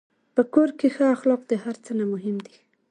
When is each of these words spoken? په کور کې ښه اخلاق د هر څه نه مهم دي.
په 0.35 0.41
کور 0.53 0.69
کې 0.79 0.87
ښه 0.95 1.05
اخلاق 1.15 1.41
د 1.47 1.53
هر 1.63 1.75
څه 1.83 1.91
نه 1.99 2.05
مهم 2.13 2.37
دي. 2.45 2.55